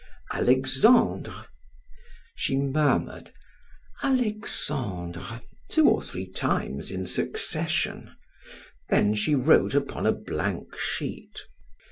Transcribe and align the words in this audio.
"Alexandre." 0.33 1.45
She 2.35 2.57
murmured 2.57 3.31
"Alexandre!" 4.01 5.41
two 5.69 5.87
or 5.87 6.01
three 6.01 6.25
times 6.27 6.89
in 6.89 7.05
succession; 7.05 8.09
then 8.89 9.13
she 9.13 9.35
wrote 9.35 9.75
upon 9.75 10.07
a 10.07 10.11
blank 10.11 10.75
sheet: 10.75 11.41
"M. 11.43 11.51